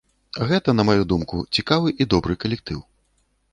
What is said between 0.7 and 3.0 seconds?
на маю думку, цікавы і добры калектыў.